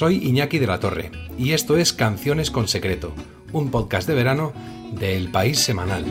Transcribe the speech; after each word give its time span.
Soy 0.00 0.16
Iñaki 0.26 0.58
de 0.58 0.66
la 0.66 0.80
Torre 0.80 1.10
y 1.36 1.52
esto 1.52 1.76
es 1.76 1.92
Canciones 1.92 2.50
con 2.50 2.68
Secreto, 2.68 3.12
un 3.52 3.70
podcast 3.70 4.08
de 4.08 4.14
verano 4.14 4.54
de 4.92 5.14
El 5.14 5.30
País 5.30 5.58
Semanal. 5.58 6.06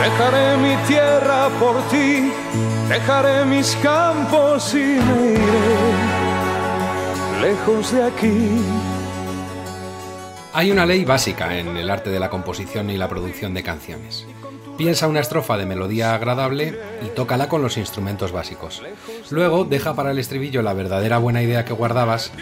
Dejaré 0.00 0.56
mi 0.56 0.74
tierra 0.88 1.50
por 1.60 1.82
ti, 1.90 2.32
dejaré 2.88 3.44
mis 3.44 3.76
campos 3.76 4.74
y 4.74 4.78
me 4.78 5.32
iré 5.32 6.14
lejos 7.42 7.92
de 7.92 8.02
aquí. 8.04 8.62
Hay 10.52 10.70
una 10.70 10.86
ley 10.86 11.04
básica 11.04 11.58
en 11.58 11.76
el 11.76 11.90
arte 11.90 12.10
de 12.10 12.20
la 12.20 12.30
composición 12.30 12.88
y 12.90 12.96
la 12.96 13.08
producción 13.08 13.54
de 13.54 13.62
canciones. 13.62 14.26
Piensa 14.76 15.08
una 15.08 15.20
estrofa 15.20 15.56
de 15.56 15.66
melodía 15.66 16.14
agradable 16.14 16.78
y 17.02 17.08
tócala 17.14 17.48
con 17.48 17.62
los 17.62 17.76
instrumentos 17.76 18.32
básicos. 18.32 18.82
Luego 19.30 19.64
deja 19.64 19.94
para 19.94 20.10
el 20.10 20.18
estribillo 20.18 20.62
la 20.62 20.72
verdadera 20.72 21.18
buena 21.18 21.42
idea 21.42 21.64
que 21.64 21.72
guardabas 21.72 22.32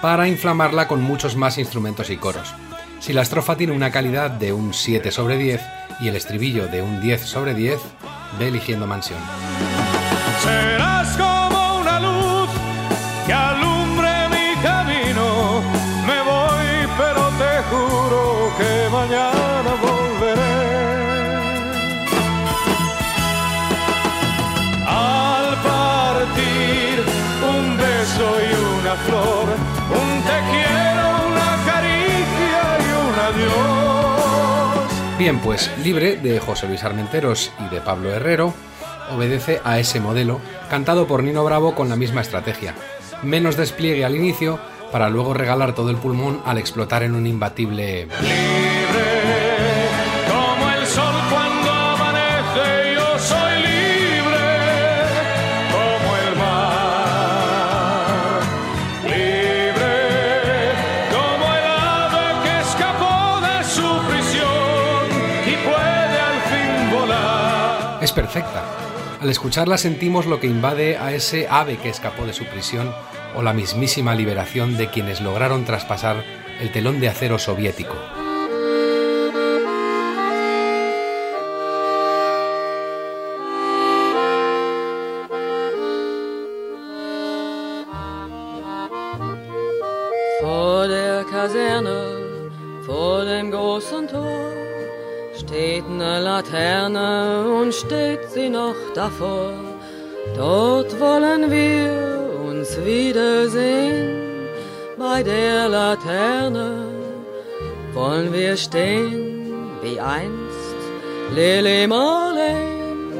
para 0.00 0.28
inflamarla 0.28 0.88
con 0.88 1.02
muchos 1.02 1.36
más 1.36 1.58
instrumentos 1.58 2.10
y 2.10 2.16
coros. 2.16 2.54
Si 3.00 3.12
la 3.12 3.22
estrofa 3.22 3.56
tiene 3.56 3.72
una 3.72 3.90
calidad 3.90 4.30
de 4.30 4.52
un 4.52 4.72
7 4.74 5.10
sobre 5.10 5.36
10 5.36 5.60
y 6.00 6.08
el 6.08 6.16
estribillo 6.16 6.66
de 6.68 6.82
un 6.82 7.00
10 7.00 7.22
sobre 7.22 7.54
10, 7.54 7.80
ve 8.38 8.48
eligiendo 8.48 8.86
mansión. 8.86 9.18
Un 29.08 30.22
te 30.22 30.38
quiero, 30.50 31.04
una 31.28 31.50
caricia 31.64 32.62
y 32.78 32.88
un 33.08 33.16
adiós. 33.18 34.92
Bien, 35.18 35.38
pues 35.40 35.70
Libre 35.82 36.16
de 36.16 36.38
José 36.40 36.66
Luis 36.66 36.84
Armenteros 36.84 37.50
y 37.58 37.68
de 37.74 37.80
Pablo 37.80 38.10
Herrero 38.10 38.52
obedece 39.14 39.62
a 39.64 39.78
ese 39.78 40.00
modelo, 40.00 40.40
cantado 40.68 41.06
por 41.06 41.22
Nino 41.22 41.42
Bravo 41.44 41.74
con 41.74 41.88
la 41.88 41.96
misma 41.96 42.20
estrategia. 42.20 42.74
Menos 43.22 43.56
despliegue 43.56 44.04
al 44.04 44.16
inicio 44.16 44.60
para 44.92 45.08
luego 45.08 45.32
regalar 45.34 45.74
todo 45.74 45.90
el 45.90 45.96
pulmón 45.96 46.40
al 46.44 46.58
explotar 46.58 47.02
en 47.02 47.14
un 47.14 47.26
imbatible 47.26 48.08
Al 69.30 69.34
escucharla 69.34 69.78
sentimos 69.78 70.26
lo 70.26 70.40
que 70.40 70.48
invade 70.48 70.98
a 70.98 71.12
ese 71.12 71.46
ave 71.48 71.76
que 71.76 71.88
escapó 71.88 72.26
de 72.26 72.32
su 72.32 72.46
prisión 72.46 72.92
o 73.36 73.42
la 73.42 73.52
mismísima 73.52 74.16
liberación 74.16 74.76
de 74.76 74.90
quienes 74.90 75.20
lograron 75.20 75.64
traspasar 75.64 76.24
el 76.60 76.72
telón 76.72 76.98
de 76.98 77.10
acero 77.10 77.38
soviético. 77.38 77.94
Davor. 99.20 99.52
Dort 100.36 100.98
wollen 101.00 101.50
wir 101.50 102.30
uns 102.48 102.76
wiedersehen, 102.84 104.48
bei 104.98 105.22
der 105.22 105.68
Laterne 105.68 106.86
wollen 107.92 108.32
wir 108.32 108.56
stehen, 108.56 109.68
wie 109.82 109.98
einst 110.00 110.80
Lili 111.34 111.86
Marleen, 111.86 113.12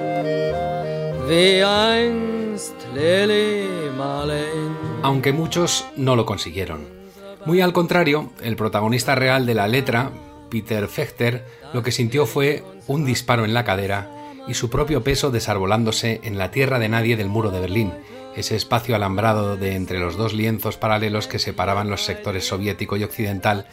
wie 1.28 1.62
einst 1.62 2.74
Lili 2.94 3.66
Marleen. 3.96 4.76
aunque 5.02 5.32
muchos 5.32 5.86
no 5.96 6.14
lo 6.16 6.24
consiguieron. 6.26 6.86
Muy 7.46 7.62
al 7.62 7.72
contrario, 7.72 8.30
el 8.42 8.56
protagonista 8.56 9.14
real 9.14 9.46
de 9.46 9.54
la 9.54 9.66
letra, 9.66 10.10
Peter 10.50 10.86
Fechter, 10.88 11.44
lo 11.72 11.82
que 11.82 11.90
sintió 11.90 12.26
fue 12.26 12.62
un 12.86 13.06
disparo 13.06 13.46
en 13.46 13.54
la 13.54 13.64
cadera 13.64 14.19
y 14.50 14.54
su 14.54 14.68
propio 14.68 15.04
peso 15.04 15.30
desarbolándose 15.30 16.20
en 16.24 16.36
la 16.36 16.50
tierra 16.50 16.80
de 16.80 16.88
nadie 16.88 17.16
del 17.16 17.28
muro 17.28 17.52
de 17.52 17.60
Berlín, 17.60 17.92
ese 18.34 18.56
espacio 18.56 18.96
alambrado 18.96 19.56
de 19.56 19.76
entre 19.76 20.00
los 20.00 20.16
dos 20.16 20.32
lienzos 20.32 20.76
paralelos 20.76 21.28
que 21.28 21.38
separaban 21.38 21.88
los 21.88 22.04
sectores 22.04 22.48
soviético 22.48 22.96
y 22.96 23.04
occidental 23.04 23.68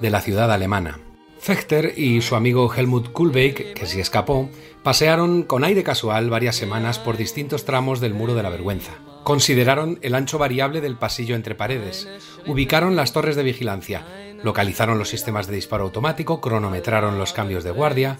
de 0.00 0.10
la 0.10 0.20
ciudad 0.20 0.52
alemana. 0.52 1.00
Fechter 1.40 1.94
y 1.96 2.20
su 2.20 2.36
amigo 2.36 2.72
Helmut 2.72 3.10
Kulbeck, 3.10 3.74
que 3.74 3.86
sí 3.86 3.98
escapó, 3.98 4.48
pasearon 4.84 5.42
con 5.42 5.64
aire 5.64 5.82
casual 5.82 6.30
varias 6.30 6.54
semanas 6.54 7.00
por 7.00 7.16
distintos 7.16 7.64
tramos 7.64 7.98
del 7.98 8.14
muro 8.14 8.34
de 8.34 8.44
la 8.44 8.50
vergüenza. 8.50 8.92
Consideraron 9.24 9.98
el 10.02 10.14
ancho 10.14 10.38
variable 10.38 10.80
del 10.80 10.96
pasillo 10.96 11.34
entre 11.34 11.56
paredes, 11.56 12.08
ubicaron 12.46 12.94
las 12.94 13.12
torres 13.12 13.36
de 13.36 13.42
vigilancia, 13.42 14.04
localizaron 14.42 14.98
los 14.98 15.08
sistemas 15.08 15.46
de 15.46 15.56
disparo 15.56 15.84
automático, 15.84 16.40
cronometraron 16.40 17.18
los 17.18 17.32
cambios 17.32 17.64
de 17.64 17.70
guardia, 17.70 18.18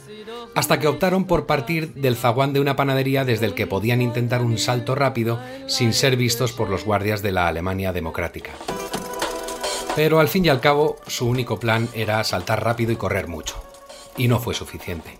hasta 0.54 0.78
que 0.78 0.88
optaron 0.88 1.24
por 1.24 1.46
partir 1.46 1.94
del 1.94 2.16
zaguán 2.16 2.52
de 2.52 2.60
una 2.60 2.76
panadería 2.76 3.24
desde 3.24 3.46
el 3.46 3.54
que 3.54 3.66
podían 3.66 4.02
intentar 4.02 4.42
un 4.42 4.58
salto 4.58 4.94
rápido 4.94 5.40
sin 5.66 5.92
ser 5.92 6.16
vistos 6.16 6.52
por 6.52 6.68
los 6.68 6.84
guardias 6.84 7.22
de 7.22 7.32
la 7.32 7.48
Alemania 7.48 7.92
democrática. 7.92 8.50
Pero 9.96 10.20
al 10.20 10.28
fin 10.28 10.44
y 10.44 10.48
al 10.48 10.60
cabo, 10.60 10.96
su 11.06 11.26
único 11.26 11.58
plan 11.58 11.88
era 11.94 12.22
saltar 12.24 12.64
rápido 12.64 12.92
y 12.92 12.96
correr 12.96 13.26
mucho. 13.26 13.62
Y 14.16 14.28
no 14.28 14.38
fue 14.38 14.54
suficiente. 14.54 15.18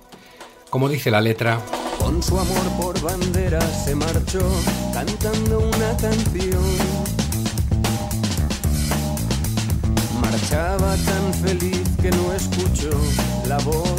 Como 0.71 0.89
dice 0.89 1.11
la 1.11 1.21
letra, 1.21 1.61
se 3.85 3.95
marchó 3.95 4.41
cantando 4.93 5.61
una 5.61 5.97
canción. 5.97 6.62
Marchaba 10.21 10.97
tan 10.97 11.35
feliz 11.35 11.83
que 12.01 12.11
no 12.11 12.33
escuchó 12.33 12.91
la 13.49 13.59
voz. 13.59 13.90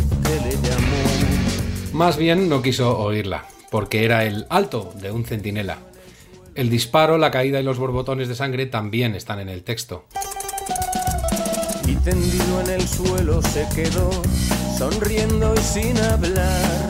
Más 2.01 2.17
bien 2.17 2.49
no 2.49 2.63
quiso 2.63 2.97
oírla, 2.97 3.45
porque 3.69 4.03
era 4.03 4.25
el 4.25 4.47
alto 4.49 4.91
de 4.99 5.11
un 5.11 5.23
centinela. 5.23 5.77
El 6.55 6.71
disparo, 6.71 7.19
la 7.19 7.29
caída 7.29 7.59
y 7.59 7.63
los 7.63 7.77
borbotones 7.77 8.27
de 8.27 8.33
sangre 8.33 8.65
también 8.65 9.13
están 9.13 9.39
en 9.39 9.49
el 9.49 9.61
texto. 9.61 10.07
Y 11.85 11.93
tendido 11.97 12.61
en 12.61 12.69
el 12.71 12.87
suelo 12.87 13.39
se 13.43 13.67
quedó, 13.75 14.09
sonriendo 14.79 15.53
y 15.53 15.59
sin 15.59 15.95
hablar. 15.99 16.89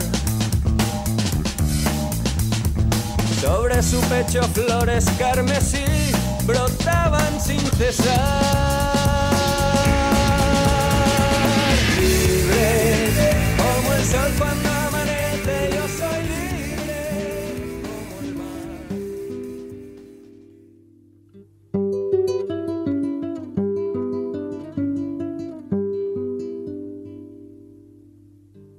Sobre 3.38 3.82
su 3.82 4.00
pecho 4.08 4.42
flores 4.44 5.04
carmesí 5.18 5.84
brotaban 6.46 7.38
sin 7.38 7.60
cesar. 7.60 8.16
Libre 12.00 13.10
como 13.58 13.92
el 13.92 14.04
sol 14.06 14.32
cuando 14.38 14.71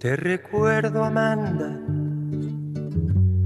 Te 0.03 0.17
recuerdo, 0.17 1.01
Amanda, 1.01 1.79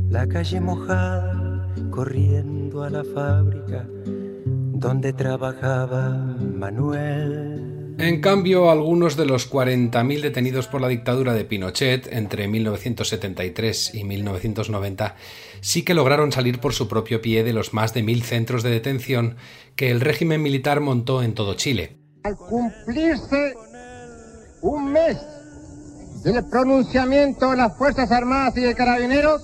la 0.09 0.27
calle 0.27 0.59
mojada, 0.59 1.71
corriendo 1.91 2.81
a 2.81 2.89
la 2.89 3.03
fábrica 3.03 3.85
donde 4.73 5.13
trabajaba 5.13 6.09
Manuel. 6.39 7.93
En 7.99 8.21
cambio, 8.21 8.71
algunos 8.71 9.15
de 9.15 9.27
los 9.27 9.51
40.000 9.51 10.19
detenidos 10.19 10.65
por 10.65 10.81
la 10.81 10.87
dictadura 10.87 11.35
de 11.35 11.45
Pinochet 11.45 12.11
entre 12.11 12.47
1973 12.47 13.93
y 13.93 14.03
1990 14.03 15.15
sí 15.61 15.83
que 15.83 15.93
lograron 15.93 16.31
salir 16.31 16.59
por 16.59 16.73
su 16.73 16.87
propio 16.87 17.21
pie 17.21 17.43
de 17.43 17.53
los 17.53 17.75
más 17.75 17.93
de 17.93 18.01
mil 18.01 18.23
centros 18.23 18.63
de 18.63 18.71
detención 18.71 19.35
que 19.75 19.91
el 19.91 20.01
régimen 20.01 20.41
militar 20.41 20.79
montó 20.79 21.21
en 21.21 21.35
todo 21.35 21.53
Chile. 21.53 21.99
Al 22.23 22.35
cumplirse 22.35 23.53
un 24.63 24.91
mes 24.91 25.36
del 26.23 26.45
pronunciamiento 26.45 27.51
de 27.51 27.57
las 27.57 27.77
Fuerzas 27.77 28.11
Armadas 28.11 28.57
y 28.57 28.61
de 28.61 28.75
Carabineros, 28.75 29.43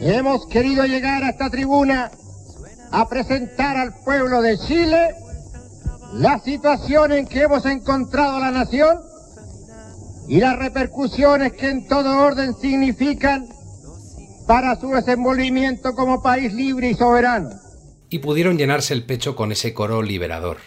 hemos 0.00 0.46
querido 0.46 0.84
llegar 0.84 1.24
a 1.24 1.30
esta 1.30 1.50
tribuna 1.50 2.10
a 2.90 3.08
presentar 3.08 3.76
al 3.76 3.94
pueblo 4.04 4.42
de 4.42 4.58
Chile 4.58 5.14
la 6.14 6.38
situación 6.40 7.12
en 7.12 7.26
que 7.26 7.42
hemos 7.42 7.66
encontrado 7.66 8.38
la 8.38 8.50
nación 8.50 9.00
y 10.28 10.38
las 10.38 10.58
repercusiones 10.58 11.52
que 11.52 11.70
en 11.70 11.88
todo 11.88 12.18
orden 12.18 12.54
significan 12.54 13.46
para 14.46 14.78
su 14.78 14.90
desenvolvimiento 14.90 15.94
como 15.94 16.22
país 16.22 16.52
libre 16.52 16.90
y 16.90 16.94
soberano. 16.94 17.50
Y 18.10 18.18
pudieron 18.20 18.56
llenarse 18.56 18.94
el 18.94 19.04
pecho 19.04 19.34
con 19.34 19.50
ese 19.52 19.74
coro 19.74 20.02
liberador. 20.02 20.58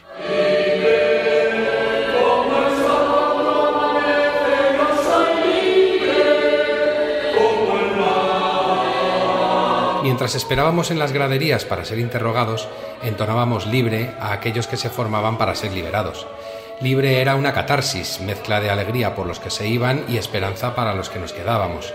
Mientras 10.17 10.33
esperábamos 10.33 10.89
en 10.89 10.97
las 10.97 11.11
graderías 11.11 11.63
para 11.63 11.85
ser 11.85 11.99
interrogados, 11.99 12.67
entonábamos 13.03 13.67
libre 13.67 14.15
a 14.19 14.31
aquellos 14.31 14.65
que 14.65 14.75
se 14.75 14.89
formaban 14.89 15.37
para 15.37 15.53
ser 15.53 15.71
liberados. 15.73 16.25
Libre 16.81 17.21
era 17.21 17.35
una 17.35 17.53
catarsis, 17.53 18.19
mezcla 18.21 18.59
de 18.59 18.71
alegría 18.71 19.13
por 19.13 19.27
los 19.27 19.39
que 19.39 19.51
se 19.51 19.67
iban 19.67 20.05
y 20.07 20.17
esperanza 20.17 20.73
para 20.73 20.95
los 20.95 21.11
que 21.11 21.19
nos 21.19 21.33
quedábamos. 21.33 21.93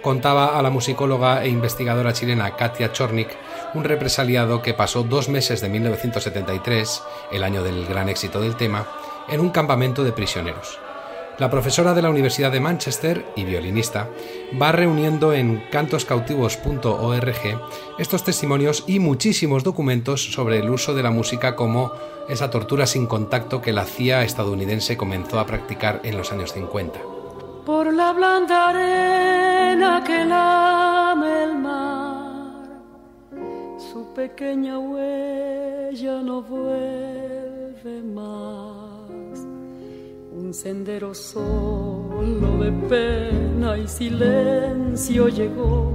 Contaba 0.00 0.58
a 0.58 0.62
la 0.62 0.70
musicóloga 0.70 1.44
e 1.44 1.50
investigadora 1.50 2.14
chilena 2.14 2.56
Katia 2.56 2.90
Chornik 2.90 3.36
un 3.74 3.84
represaliado 3.84 4.62
que 4.62 4.72
pasó 4.72 5.02
dos 5.02 5.28
meses 5.28 5.60
de 5.60 5.68
1973, 5.68 7.02
el 7.32 7.44
año 7.44 7.62
del 7.62 7.84
gran 7.84 8.08
éxito 8.08 8.40
del 8.40 8.56
tema, 8.56 8.88
en 9.28 9.40
un 9.40 9.50
campamento 9.50 10.04
de 10.04 10.12
prisioneros. 10.12 10.78
La 11.38 11.48
profesora 11.50 11.94
de 11.94 12.02
la 12.02 12.10
Universidad 12.10 12.50
de 12.50 12.58
Manchester 12.58 13.24
y 13.36 13.44
violinista 13.44 14.08
va 14.60 14.72
reuniendo 14.72 15.32
en 15.32 15.62
cantoscautivos.org 15.70 17.60
estos 17.96 18.24
testimonios 18.24 18.82
y 18.88 18.98
muchísimos 18.98 19.62
documentos 19.62 20.32
sobre 20.32 20.58
el 20.58 20.68
uso 20.68 20.94
de 20.94 21.04
la 21.04 21.12
música 21.12 21.54
como 21.54 21.92
esa 22.28 22.50
tortura 22.50 22.86
sin 22.86 23.06
contacto 23.06 23.62
que 23.62 23.72
la 23.72 23.84
CIA 23.84 24.24
estadounidense 24.24 24.96
comenzó 24.96 25.38
a 25.38 25.46
practicar 25.46 26.00
en 26.02 26.16
los 26.16 26.32
años 26.32 26.52
50. 26.52 26.98
Por 27.64 27.94
la 27.94 28.12
blanda 28.12 28.70
arena 28.70 30.02
que 30.04 30.24
lame 30.24 31.44
el 31.44 31.56
mar, 31.56 32.66
su 33.78 34.12
pequeña 34.12 34.76
huella 34.80 36.20
no 36.20 36.42
vuelve 36.42 38.02
más 38.12 38.77
un 40.48 40.54
sendero 40.54 41.14
solo 41.14 42.56
de 42.64 42.72
pena 42.88 43.76
y 43.76 43.86
silencio 43.86 45.28
llegó 45.28 45.94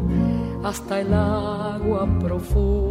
hasta 0.63 1.01
el 1.01 1.11
agua 1.11 2.07
profunda. 2.19 2.83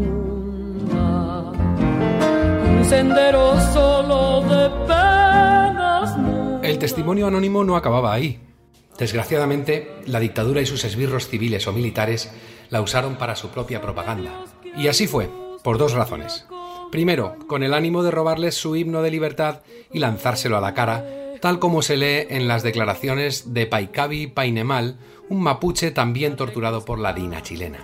Un 2.68 2.84
sendero 2.84 3.54
solo 3.72 4.40
de 4.40 4.70
penas. 4.88 6.16
El 6.64 6.80
testimonio 6.80 7.28
anónimo 7.28 7.62
no 7.62 7.76
acababa 7.76 8.12
ahí. 8.12 8.40
Desgraciadamente, 8.98 9.88
la 10.06 10.18
dictadura 10.18 10.60
y 10.62 10.66
sus 10.66 10.84
esbirros 10.84 11.28
civiles 11.28 11.68
o 11.68 11.72
militares 11.72 12.32
la 12.70 12.80
usaron 12.80 13.14
para 13.14 13.36
su 13.36 13.50
propia 13.50 13.80
propaganda. 13.80 14.32
Y 14.76 14.88
así 14.88 15.06
fue, 15.06 15.30
por 15.62 15.78
dos 15.78 15.92
razones. 15.92 16.44
Primero, 16.90 17.36
con 17.46 17.62
el 17.62 17.72
ánimo 17.72 18.02
de 18.02 18.10
robarles 18.10 18.56
su 18.56 18.74
himno 18.74 19.00
de 19.00 19.12
libertad 19.12 19.60
y 19.92 20.00
lanzárselo 20.00 20.56
a 20.56 20.60
la 20.60 20.74
cara 20.74 21.21
tal 21.42 21.58
como 21.58 21.82
se 21.82 21.96
lee 21.96 22.28
en 22.30 22.46
las 22.46 22.62
declaraciones 22.62 23.52
de 23.52 23.66
Paicabi 23.66 24.28
Painemal, 24.28 24.96
un 25.28 25.42
mapuche 25.42 25.90
también 25.90 26.36
torturado 26.36 26.84
por 26.84 27.00
la 27.00 27.12
DINA 27.12 27.42
chilena. 27.42 27.80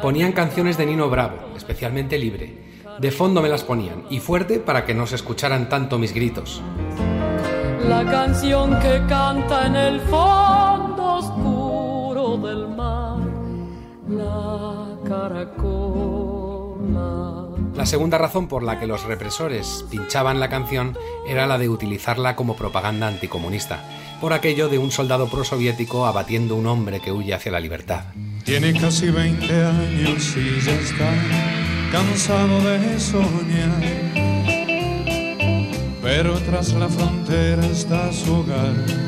Ponían 0.00 0.32
canciones 0.32 0.78
de 0.78 0.86
Nino 0.86 1.10
Bravo, 1.10 1.36
especialmente 1.54 2.16
libre. 2.16 2.64
De 2.98 3.10
fondo 3.10 3.42
me 3.42 3.50
las 3.50 3.64
ponían, 3.64 4.04
y 4.08 4.20
fuerte 4.20 4.60
para 4.60 4.86
que 4.86 4.94
no 4.94 5.06
se 5.06 5.16
escucharan 5.16 5.68
tanto 5.68 5.98
mis 5.98 6.14
gritos. 6.14 6.62
La 7.86 8.02
canción 8.06 8.78
que 8.80 9.02
canta 9.06 9.66
en 9.66 9.76
el 9.76 10.00
fondo 10.00 11.16
oscuro 11.18 12.38
del 12.38 12.66
mar, 12.68 13.18
la 14.08 14.96
caracola. 15.06 15.66
La 17.76 17.84
segunda 17.84 18.16
razón 18.16 18.48
por 18.48 18.62
la 18.62 18.80
que 18.80 18.86
los 18.86 19.04
represores 19.04 19.84
pinchaban 19.90 20.40
la 20.40 20.48
canción 20.48 20.96
era 21.28 21.46
la 21.46 21.58
de 21.58 21.68
utilizarla 21.68 22.34
como 22.34 22.56
propaganda 22.56 23.06
anticomunista, 23.06 23.84
por 24.18 24.32
aquello 24.32 24.70
de 24.70 24.78
un 24.78 24.90
soldado 24.90 25.28
prosoviético 25.28 26.06
abatiendo 26.06 26.56
un 26.56 26.66
hombre 26.66 27.00
que 27.00 27.12
huye 27.12 27.34
hacia 27.34 27.52
la 27.52 27.60
libertad. 27.60 28.04
Tiene 28.44 28.72
casi 28.72 29.10
20 29.10 29.44
años 29.64 30.36
y 30.38 30.58
ya 30.64 30.72
está 30.72 31.12
cansado 31.92 32.60
de 32.62 32.98
soñar. 32.98 34.16
Pero 36.02 36.38
tras 36.40 36.72
la 36.72 36.88
frontera 36.88 37.66
está 37.66 38.10
su 38.10 38.36
hogar. 38.36 39.05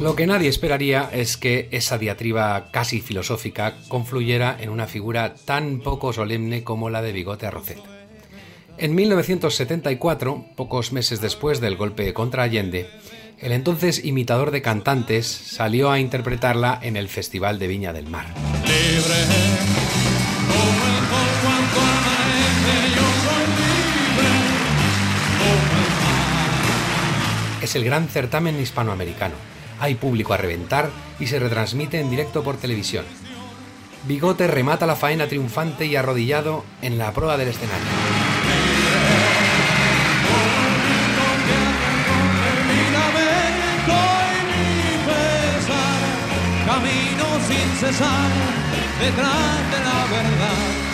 Lo 0.00 0.16
que 0.16 0.26
nadie 0.26 0.48
esperaría 0.48 1.10
es 1.12 1.36
que 1.36 1.68
esa 1.70 1.98
diatriba 1.98 2.70
casi 2.70 3.00
filosófica 3.00 3.76
confluyera 3.88 4.56
en 4.58 4.70
una 4.70 4.86
figura 4.86 5.34
tan 5.34 5.80
poco 5.80 6.14
solemne 6.14 6.64
como 6.64 6.88
la 6.88 7.02
de 7.02 7.12
Bigote 7.12 7.46
Arrocet. 7.46 7.78
En 8.78 8.94
1974, 8.94 10.46
pocos 10.56 10.92
meses 10.92 11.20
después 11.20 11.60
del 11.60 11.76
golpe 11.76 12.14
contra 12.14 12.44
Allende, 12.44 12.88
el 13.38 13.52
entonces 13.52 14.02
imitador 14.02 14.50
de 14.50 14.62
cantantes 14.62 15.26
salió 15.26 15.90
a 15.90 16.00
interpretarla 16.00 16.78
en 16.82 16.96
el 16.96 17.08
Festival 17.08 17.58
de 17.58 17.66
Viña 17.66 17.92
del 17.92 18.06
Mar. 18.06 18.26
Es 27.70 27.76
el 27.76 27.84
gran 27.84 28.08
certamen 28.08 28.58
hispanoamericano. 28.58 29.36
Hay 29.78 29.94
público 29.94 30.34
a 30.34 30.36
reventar 30.36 30.90
y 31.20 31.28
se 31.28 31.38
retransmite 31.38 32.00
en 32.00 32.10
directo 32.10 32.42
por 32.42 32.56
televisión. 32.56 33.04
Bigote 34.08 34.48
remata 34.48 34.86
la 34.86 34.96
faena 34.96 35.28
triunfante 35.28 35.86
y 35.86 35.94
arrodillado 35.94 36.64
en 36.82 36.98
la 36.98 37.12
proa 37.12 37.36
del 37.36 37.46
escenario. 37.46 37.86
camino 46.66 47.24
sin 47.46 47.70
cesar 47.78 48.30
detrás 48.98 49.70
de 49.70 49.78
la 49.78 50.06
verdad, 50.10 50.90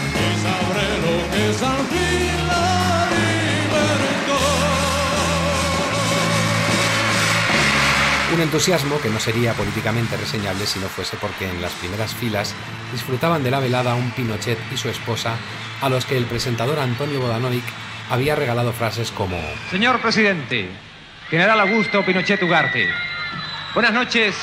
Un 8.36 8.42
entusiasmo 8.42 9.00
que 9.00 9.08
no 9.08 9.18
sería 9.18 9.54
políticamente 9.54 10.14
reseñable 10.14 10.66
si 10.66 10.78
no 10.78 10.88
fuese 10.88 11.16
porque 11.16 11.48
en 11.48 11.62
las 11.62 11.72
primeras 11.72 12.14
filas 12.14 12.54
disfrutaban 12.92 13.42
de 13.42 13.50
la 13.50 13.60
velada 13.60 13.94
un 13.94 14.10
Pinochet 14.10 14.58
y 14.70 14.76
su 14.76 14.90
esposa, 14.90 15.36
a 15.80 15.88
los 15.88 16.04
que 16.04 16.18
el 16.18 16.26
presentador 16.26 16.78
Antonio 16.78 17.18
Bodanovic 17.18 17.64
había 18.10 18.36
regalado 18.36 18.74
frases 18.74 19.10
como 19.10 19.40
Señor 19.70 20.02
presidente, 20.02 20.68
General 21.30 21.60
Augusto 21.60 22.04
Pinochet 22.04 22.42
Ugarte. 22.42 22.90
Buenas 23.72 23.94
noches, 23.94 24.36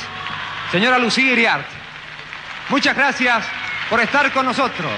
señora 0.72 0.98
Lucía 0.98 1.32
Iriart. 1.32 1.68
Muchas 2.70 2.96
gracias 2.96 3.46
por 3.92 4.00
estar 4.00 4.32
con 4.34 4.48
nosotros. 4.48 4.92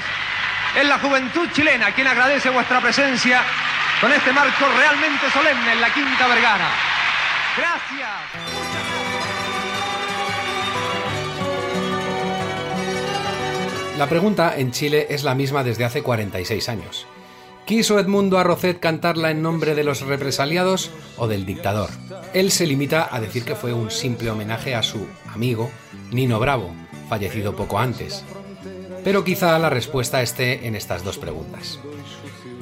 Es 0.74 0.88
la 0.88 1.00
juventud 1.00 1.50
chilena 1.52 1.92
quien 1.92 2.08
agradece 2.08 2.50
vuestra 2.50 2.80
presencia 2.80 3.42
con 4.00 4.10
este 4.14 4.32
marco 4.32 4.66
realmente 4.78 5.30
solemne 5.34 5.74
en 5.74 5.82
la 5.82 5.94
Quinta 5.94 6.28
Vergara. 6.28 6.95
Gracias. 7.58 8.76
La 13.98 14.10
pregunta 14.10 14.58
en 14.58 14.72
Chile 14.72 15.08
es 15.10 15.24
la 15.24 15.36
misma 15.36 15.64
desde 15.64 15.86
hace 15.86 16.04
46 16.04 16.68
años. 16.68 17.08
¿Quiso 17.66 17.98
Edmundo 17.98 18.38
Arrocet 18.38 18.80
cantarla 18.80 19.32
en 19.32 19.42
nombre 19.42 19.74
de 19.74 19.86
los 19.86 20.02
represaliados 20.02 20.92
o 21.18 21.28
del 21.28 21.46
dictador? 21.46 21.90
Él 22.34 22.52
se 22.52 22.68
limita 22.68 23.08
a 23.10 23.22
decir 23.22 23.46
que 23.46 23.56
fue 23.56 23.74
un 23.74 23.90
simple 23.90 24.30
homenaje 24.30 24.76
a 24.76 24.84
su 24.84 25.08
amigo 25.34 25.72
Nino 26.12 26.40
Bravo, 26.40 26.76
fallecido 27.08 27.56
poco 27.56 27.80
antes. 27.80 28.26
Pero 29.04 29.24
quizá 29.24 29.58
la 29.60 29.70
respuesta 29.70 30.22
esté 30.22 30.68
en 30.68 30.76
estas 30.76 31.04
dos 31.04 31.18
preguntas. 31.18 31.80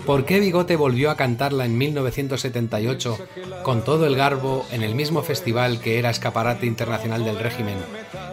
¿Por 0.05 0.25
qué 0.25 0.39
Bigote 0.39 0.75
volvió 0.75 1.10
a 1.10 1.15
cantarla 1.15 1.65
en 1.65 1.77
1978 1.77 3.17
con 3.63 3.83
todo 3.83 4.05
el 4.05 4.15
garbo 4.15 4.65
en 4.72 4.83
el 4.83 4.95
mismo 4.95 5.24
festival 5.24 5.79
que 5.79 5.98
era 5.98 6.10
escaparate 6.10 6.65
internacional 6.65 7.24
del 7.24 7.39
régimen 7.39 7.77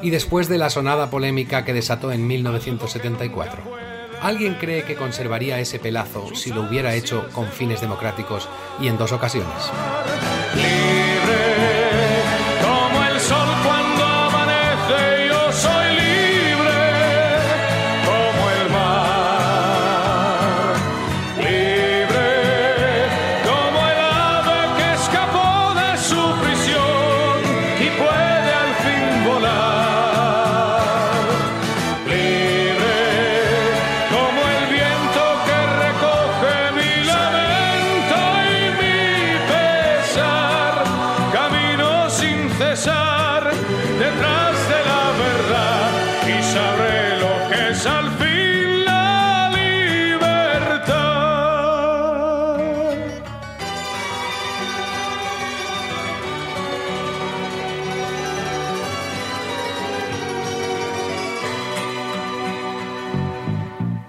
y 0.03 0.11
después 0.11 0.49
de 0.49 0.59
la 0.59 0.71
sonada 0.71 1.11
polémica 1.11 1.65
que 1.65 1.73
desató 1.73 2.11
en 2.11 2.27
1974? 2.27 3.63
¿Alguien 4.21 4.55
cree 4.55 4.85
que 4.85 4.97
conservaría 4.97 5.61
ese 5.61 5.79
pelazo 5.79 6.35
si 6.35 6.51
lo 6.51 6.63
hubiera 6.63 6.95
hecho 6.95 7.29
con 7.33 7.47
fines 7.47 7.81
democráticos 7.81 8.49
y 8.81 8.89
en 8.89 8.99
dos 8.99 9.13
ocasiones? 9.13 9.71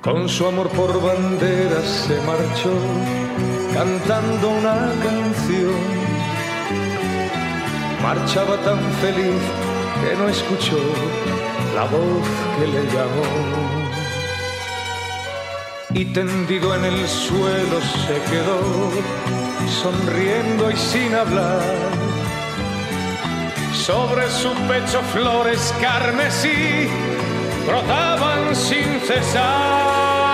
Con 0.02 0.28
su 0.28 0.48
amor 0.48 0.68
por 0.70 1.00
banderas 1.00 1.86
se 2.08 2.20
marchó 2.22 2.74
cantando 3.72 4.50
una 4.50 4.92
canción. 5.04 5.76
Marchaba 8.02 8.58
tan 8.64 8.80
feliz 8.94 9.42
que 10.02 10.16
no 10.18 10.28
escuchó 10.28 10.80
la 11.76 11.84
voz 11.84 12.28
que 12.58 12.68
le 12.68 12.84
llamó. 12.88 13.28
Y 15.94 16.06
tendido 16.06 16.74
en 16.74 16.86
el 16.86 17.08
suelo 17.08 17.80
se 18.08 18.20
quedó, 18.32 18.60
sonriendo 19.84 20.72
y 20.72 20.78
sin 20.78 21.14
hablar. 21.14 21.62
Sobre 23.72 24.28
su 24.32 24.52
pecho 24.68 25.00
flores 25.14 25.72
carmesí 25.80 26.90
brotaban 27.66 28.56
sin 28.56 29.00
cesar. 29.08 30.31